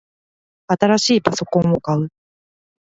[0.67, 2.09] 新しいパソコンを買う